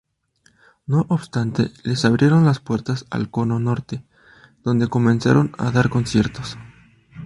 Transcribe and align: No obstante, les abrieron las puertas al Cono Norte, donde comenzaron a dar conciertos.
No 0.87 1.05
obstante, 1.09 1.69
les 1.83 2.05
abrieron 2.05 2.43
las 2.45 2.57
puertas 2.59 3.05
al 3.11 3.29
Cono 3.29 3.59
Norte, 3.59 4.03
donde 4.63 4.87
comenzaron 4.87 5.51
a 5.59 5.69
dar 5.69 5.89
conciertos. 5.91 6.57